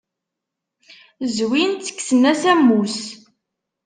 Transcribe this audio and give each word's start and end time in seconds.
Zwin-tt, 1.35 1.93
kksen-as 1.97 2.43
ammus. 2.51 2.99